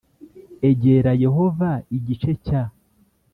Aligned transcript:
Egera 0.69 1.11
yehova 1.23 1.69
igice 1.97 2.31
cya 2.45 2.61